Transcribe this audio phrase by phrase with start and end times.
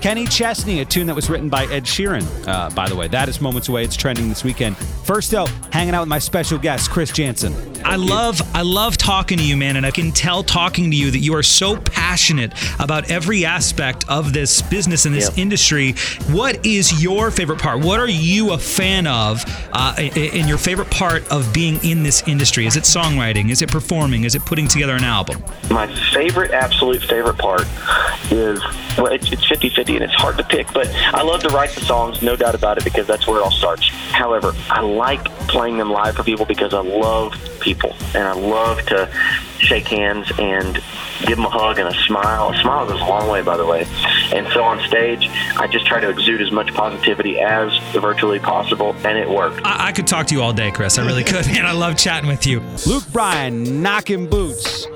[0.00, 2.24] Kenny Chesney, a tune that was written by Ed Sheeran.
[2.48, 3.84] Uh, by the way, that is moments away.
[3.84, 4.76] It's trending this weekend.
[4.76, 7.54] First, though, hanging out with my special guest, Chris Janson.
[7.84, 11.10] I love I love talking to you, man, and I can tell talking to you
[11.10, 11.99] that you are so passionate
[12.78, 15.38] about every aspect of this business and this Yep.
[15.38, 15.94] industry.
[16.30, 17.80] What is your favorite part?
[17.80, 22.22] What are you a fan of, uh, in your favorite part of being in this
[22.26, 22.66] industry?
[22.66, 23.50] Is it songwriting?
[23.50, 24.24] Is it performing?
[24.24, 25.42] Is it putting together an album?
[25.70, 27.66] My favorite, absolute favorite part
[28.30, 28.60] is,
[28.98, 31.80] well, it's, it's 50-50 and it's hard to pick, but I love to write the
[31.82, 33.88] songs, no doubt about it, because that's where it all starts.
[33.88, 38.80] However, I like playing them live for people because I love people and I love
[38.86, 39.08] to
[39.60, 40.74] shake hands and
[41.26, 42.50] give them a hug and a smile.
[42.50, 43.86] A smile goes a long way, by the way.
[44.32, 48.94] And so on stage, I just try to exude as much positivity as virtually possible,
[49.04, 49.60] and it worked.
[49.64, 50.98] I, I could talk to you all day, Chris.
[50.98, 52.60] I really could, and I love chatting with you.
[52.86, 54.86] Luke Bryan, knocking boots.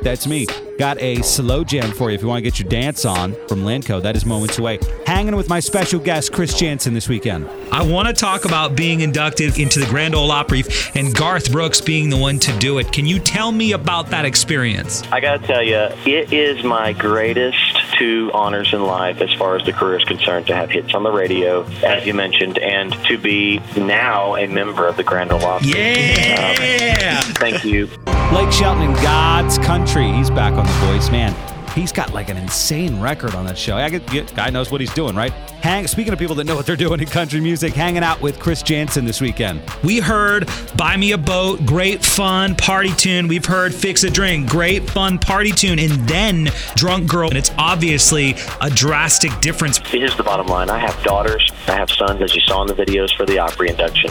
[0.00, 0.46] Coop, that's me.
[0.78, 3.64] Got a slow jam for you if you want to get your dance on from
[3.64, 4.02] Lanco.
[4.02, 4.78] That is moments away.
[5.06, 7.48] Hanging with my special guest, Chris Janson, this weekend.
[7.70, 11.80] I want to talk about being inducted into the Grand Ole Opry and Garth Brooks
[11.80, 12.92] being the one to do it.
[12.92, 15.02] Can you tell me about that experience?
[15.12, 19.56] I got to tell you, it is my greatest two honors in life as far
[19.56, 22.92] as the career is concerned to have hits on the radio, as you mentioned, and
[23.04, 25.68] to be now a member of the Grand Ole Opry.
[25.68, 27.22] Yeah.
[27.26, 27.88] Um, thank you.
[28.30, 30.12] Blake Shelton in God's Country.
[30.12, 31.10] He's back on The Voice.
[31.10, 31.34] Man,
[31.74, 33.76] he's got like an insane record on that show.
[33.76, 35.32] I get, guy knows what he's doing, right?
[35.62, 38.38] Hang, speaking of people that know what they're doing in country music, hanging out with
[38.38, 39.60] Chris Janson this weekend.
[39.84, 43.28] We heard Buy Me a Boat, great fun party tune.
[43.28, 45.78] We've heard Fix a Drink, great fun party tune.
[45.78, 47.28] And then Drunk Girl.
[47.28, 49.78] And it's obviously a drastic difference.
[49.86, 50.70] Here's the bottom line.
[50.70, 51.50] I have daughters.
[51.66, 54.10] I have sons, as you saw in the videos for the Opry induction.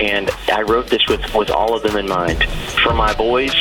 [0.00, 2.44] And I wrote this with, with all of them in mind.
[2.84, 3.54] For my boys,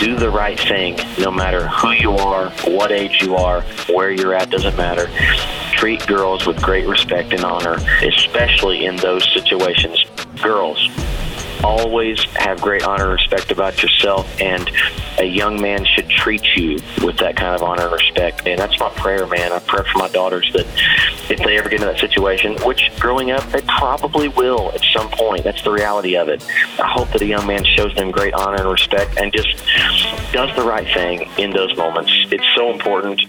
[0.00, 4.32] do the right thing, no matter who you are, what age you are, where you're
[4.34, 5.10] at, doesn't matter.
[5.72, 10.02] Treat girls with great respect and honor, especially in those situations.
[10.42, 10.88] Girls,
[11.64, 14.70] always have great honor and respect about yourself, and
[15.18, 18.46] a young man should treat you with that kind of honor and respect.
[18.46, 19.52] And that's my prayer, man.
[19.52, 20.66] I pray for my daughters that
[21.30, 25.08] if they ever get in that situation, which growing up they probably will at some
[25.10, 26.44] point, that's the reality of it.
[26.78, 29.58] I hope that a young man shows them great honor and respect and just
[30.32, 32.12] does the right thing in those moments.
[32.30, 33.22] It's so important.